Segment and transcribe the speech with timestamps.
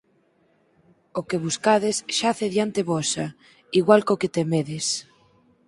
[1.19, 3.25] O que buscades xace diante vosa,
[3.79, 4.85] igual ca o que temedes.